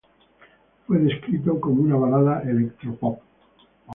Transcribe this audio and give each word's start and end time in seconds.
Fue 0.87 0.97
descripto 0.97 1.61
como 1.61 1.83
una 1.83 1.95
balada 1.95 2.41
electropop. 2.49 3.19